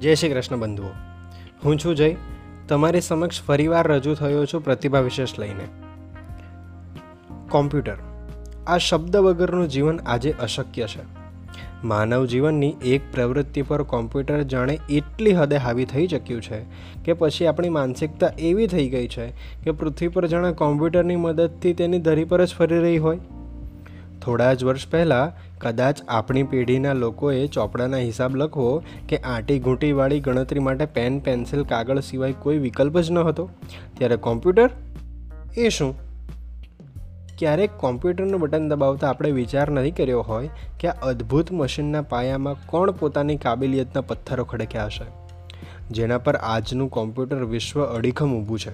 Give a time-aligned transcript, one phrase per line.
[0.00, 0.90] જય શ્રી કૃષ્ણ બંધુઓ.
[1.64, 2.16] હું છું જય.
[2.68, 5.64] તમારી સમક્ષ ફરીવાર રજૂ થયો છું પ્રતિભા વિશેષ લઈને.
[7.48, 7.96] કોમ્પ્યુટર.
[8.66, 11.00] આ શબ્દ વગરનું જીવન આજે અશક્ય છે.
[11.84, 16.64] માનવ જીવનની એક પ્રવૃત્તિ પર કોમ્પ્યુટર જાણે એટલી હદે હાવી થઈ ચૂક્યું છે
[17.04, 19.26] કે પછી આપણી માનસિકતા એવી થઈ ગઈ છે
[19.64, 23.18] કે પૃથ્વી પર જાણે કોમ્પ્યુટરની મદદથી તેની ધરી પર જ ફરી રહી હોય.
[24.22, 30.58] થોડા જ વર્ષ પહેલાં કદાચ આપણી પેઢીના લોકોએ ચોપડાના હિસાબ લખવો કે આંટી ઘૂંટીવાળી ગણતરી
[30.58, 33.50] માટે પેન, પેન્સિલ, કાગળ સિવાય કોઈ વિકલ્પ જ ન હતો
[33.98, 34.70] ત્યારે કોમ્પ્યુટર?
[35.56, 35.94] એ શું?
[37.38, 40.48] ક્યારેક કોમ્પ્યુટરનું બટન દબાવતા આપણે વિચાર નથી કર્યો હોય
[40.80, 45.04] કે આ અદ્ભુત મશીનના પાયામાં કોણ પોતાની કાબિલિયતના પથ્થરો ખડક્યા હશે,
[45.90, 48.72] જેના પર આજનું કોમ્પ્યુટર વિશ્વ અડીખમ ઊભું છે.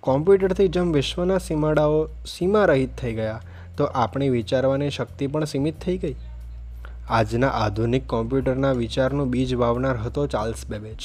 [0.00, 3.40] કોમ્પ્યુટરથી જેમ વિશ્વના સીમાડાઓ સીમા રહિત થઈ ગયા
[3.76, 6.14] તો આપણી વિચારવાની શક્તિ પણ સીમિત થઈ ગઈ.
[7.08, 10.98] આજના આધુનિક કોમ્પ્યુટરના વિચારનું બીજ વાવનાર હતો ચાર્લ્સ બેબેજ.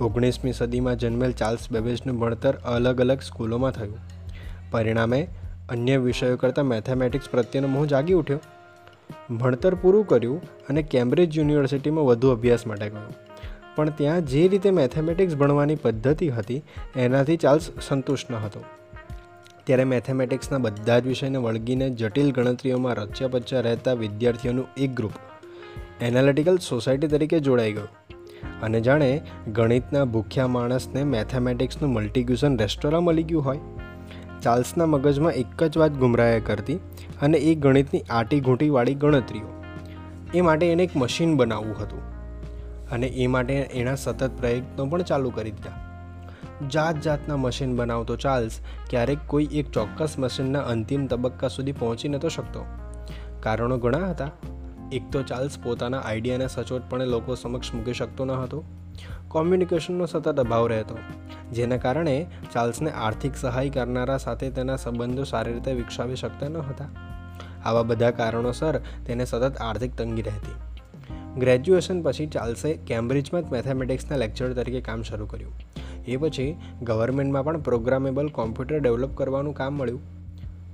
[0.00, 3.98] ઓગણીસમી સદીમાં જન્મેલ ચાર્લ્સ બેબેજનું ભણતર અલગ અલગ સ્કૂલોમાં થયું.
[4.70, 5.28] પરિણામે
[5.68, 8.40] અન્ય વિષયો કરતાં મેથેમેટિક્સ પ્રત્યેનો મોહ જાગી ઉઠ્યો.
[9.34, 13.14] ભણતર પૂરું કર્યું અને કેમ્બ્રિજ યુનિવર્સિટીમાં વધુ અભ્યાસ માટે ગયો.
[13.76, 16.62] પણ ત્યાં જે રીતે મેથેમેટિક્સ ભણવાની પદ્ધતિ હતી,
[16.96, 18.64] એનાથી ચાર્લ્સ સંતુષ્ટ ન હતો.
[19.64, 25.12] ત્યારે મેથેમેટિક્સના બધા જ વિષયને વળગીને જટિલ ગણતરીઓમાં રચ્યા પચ્યા રહેતા વિદ્યાર્થીઓનું એક ગ્રુપ,
[26.00, 27.88] એનાલિટિકલ સોસાયટી તરીકે જોડાઈ ગયું.
[28.62, 33.58] અને જાણે ગણિતના ભૂખ્યા માણસને મેથેમેટિક્સનું મલ્ટીગ્યુશન રેસ્ટોરાં મળી ગયું હોય.
[34.42, 36.74] ચાર્લ્સના મગજમાં એક જ વાત ગુમરાયા કરતી,
[37.22, 39.62] અને એ ગણિતની આટી ઘૂંટીવાળી ગણતરીઓ.
[40.34, 41.98] એ માટે એને એક મશીન બનાવવું હતું.
[42.90, 45.83] અને એ માટે એના સતત પ્રયત્નો પણ ચાલુ કરી દીધા.
[46.72, 48.60] જાત જાતના મશીન બનાવતો ચાર્લ્સ
[48.90, 52.64] ક્યારેક કોઈ એક ચોક્કસ મશીનના અંતિમ તબક્કા સુધી પહોંચી નહોતો શકતો.
[53.40, 54.30] કારણો ઘણા હતા.
[54.92, 58.64] એક તો ચાર્લ્સ પોતાના આઈડિયાને સચોટપણે લોકો સમક્ષ મૂકી શકતો ન હતો.
[59.28, 60.98] કોમ્યુનિકેશનનો સતત અભાવ રહેતો.
[61.52, 66.88] જેના કારણે ચાર્લ્સને આર્થિક સહાય કરનારા સાથે તેના સંબંધો સારી રીતે વિકસાવી શકતા ન હતા.
[67.64, 70.54] આવા બધા કારણોસર તેને સતત આર્થિક તંગી રહેતી.
[71.40, 75.52] ગ્રેજ્યુએશન પછી ચાર્લ્સે કેમ્બ્રિજમાં જ મેથેમેટિક્સના લેક્ચર તરીકે કામ શરૂ કર્યું.
[76.08, 80.00] એ પછી ગવર્મેન્ટમાં પણ પ્રોગ્રામેબલ કોમ્પ્યુટર ડેવલપ કરવાનું કામ મળ્યું.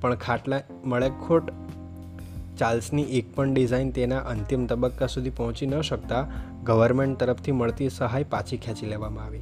[0.01, 1.51] પણ ખાટલા મળે ખોટ
[2.59, 6.29] ચાર્લ્સની એક પણ ડિઝાઇન તેના અંતિમ તબક્કા સુધી પહોંચી ન શકતા
[6.65, 9.41] ગવર્મેન્ટ તરફથી મળતી સહાય પાછી ખેંચી લેવામાં આવી.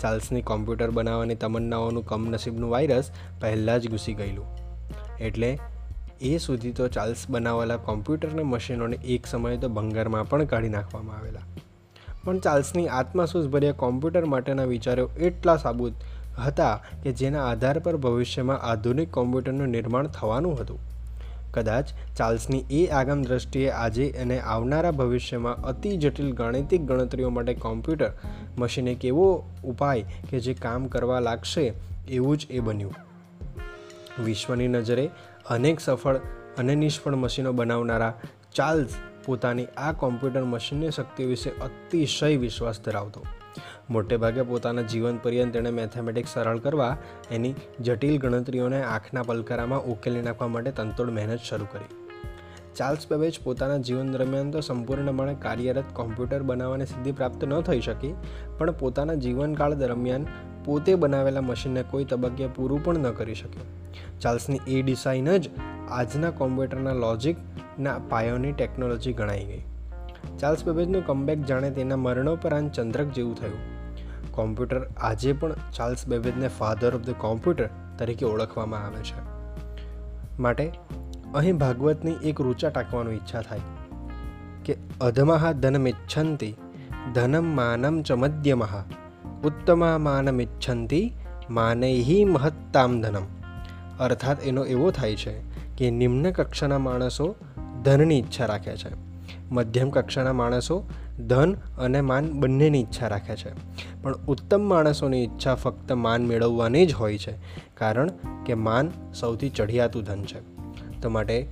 [0.00, 4.46] ચાર્લ્સની કોમ્પ્યુટર બનાવવાની તમન્નાઓનું કમનસીબનું વાયરસ પહેલાં જ ઘૂસી ગયેલું.
[5.20, 5.58] એટલે
[6.20, 11.40] એ સુધી તો ચાર્લ્સ બનાવેલા કોમ્પ્યુટરને મશીનોને એક સમયે તો ભંગારમાં પણ કાઢી નાખવામાં આવેલા.
[12.28, 15.92] પણ ચાર્લ્સની આત્મસૂઝભર્યા કોમ્પ્યુટર માટેના વિચારો એટલા સાબુત
[16.46, 20.78] હતા કે જેના આધાર પર ભવિષ્યમાં આધુનિક કોમ્પ્યુટરનું નિર્માણ થવાનું હતું.
[21.50, 28.10] કદાચ ચાર્લ્સની એ આગામ દ્રષ્ટિએ આજે અને આવનારા ભવિષ્યમાં અતિ જટિલ ગાણિતિક ગણતરીઓ માટે કોમ્પ્યુટર
[28.58, 31.72] મશીન એક એવો ઉપાય કે જે કામ કરવા લાગશે
[32.08, 32.94] એવું જ એ બન્યું.
[34.24, 35.10] વિશ્વની નજરે
[35.50, 36.16] અનેક સફળ
[36.58, 38.14] અને નિષ્ફળ મશીનો બનાવનારા
[38.54, 38.94] ચાર્લ્સ
[39.28, 43.22] પોતાની આ કોમ્પ્યુટર મશીનની શક્તિ વિશે અતિશય વિશ્વાસ ધરાવતો.
[43.90, 46.90] મોટેભાગે પોતાના જીવન પર્યંત તેણે મેથેમેટિક્સ સરળ કરવા,
[47.30, 51.90] એની જટિલ ગણતરીઓને આંખના પલકારામાં ઉકેલી નાખવા માટે તંતોડ મહેનત શરૂ કરી.
[52.76, 58.14] ચાર્લ્સ બેબેજ પોતાના જીવન દરમિયાન તો સંપૂર્ણપણે કાર્યરત કોમ્પ્યુટર બનાવવાની સિદ્ધિ પ્રાપ્ત ન થઈ શકી,
[58.58, 60.28] પણ પોતાના જીવનકાળ દરમિયાન
[60.64, 63.66] પોતે બનાવેલા મશીનને કોઈ તબક્કે પૂરું પણ ન કરી શક્યો.
[64.20, 65.50] ચાર્લ્સની એ ડિઝાઇન જ
[65.90, 66.98] આજના કોમ્પ્યુટરના
[67.78, 69.62] લોજિકના પાયોની ટેકનોલોજી ગણાઈ ગઈ.
[70.38, 73.60] ચાર્લ્સ બેબેજનું કમબેક જાણે તેના મરણોપરાંત ચંદ્રક જેવું થયું.
[74.32, 77.68] કોમ્પ્યુટર આજે પણ ચાર્લ્સ બેબેજને ફાધર ઓફ ધ કોમ્પ્યુટર
[77.98, 79.20] તરીકે ઓળખવામાં આવે છે.
[80.38, 80.72] માટે
[81.34, 83.60] અહીં ભાગવતની એક રૂચા ટાંકવાની ઈચ્છા થાય
[84.64, 86.54] કે અધમઃ ધનમિચ્છંતી
[87.14, 88.74] ધનમ માનમ ચ મધ્યમઃ
[89.44, 91.02] ઉત્તમા માનમિચ્છંતિ
[91.50, 93.26] માનૈહી મહત્તામ ધનમ.
[94.00, 95.34] અર્થાત એનો એવો થાય છે
[95.78, 97.26] કે નિમ્ન કક્ષાના માણસો
[97.82, 99.08] ધનની ઈચ્છા રાખે છે.
[99.50, 100.90] મધ્યમ કક્ષાના માણસો
[101.26, 103.50] ધન અને માન બંનેની ઈચ્છા રાખે છે.
[104.02, 107.32] પણ ઉત્તમ માણસોની ઈચ્છા ફક્ત માન મેળવવાની જ હોય છે,
[107.74, 108.10] કારણ
[108.46, 108.90] કે માન
[109.20, 110.40] સૌથી ચઢિયાતું ધન છે.
[111.00, 111.46] તો માટે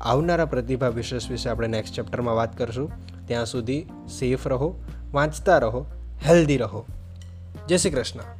[0.00, 2.92] આવનારા પ્રતિભા વિશેષ વિશે આપણે નેક્સ્ટ ચેપ્ટરમાં વાત કરીશું.
[3.26, 3.86] ત્યાં સુધી
[4.18, 4.74] સેફ રહો,
[5.12, 5.86] વાંચતા રહો
[6.28, 6.84] હેલ્ધી રહો.
[7.68, 8.35] જય શ્રી કૃષ્ણ.